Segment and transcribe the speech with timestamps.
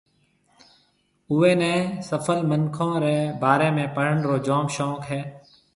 [1.31, 1.73] اوئيَ نيَ
[2.07, 5.21] سڦل منکون رَي بارَي ۾ پڙھڻ رو جوم شوق ھيََََ